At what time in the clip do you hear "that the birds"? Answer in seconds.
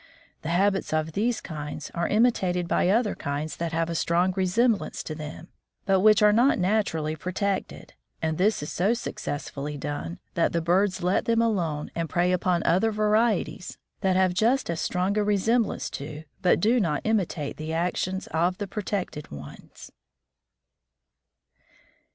10.33-11.03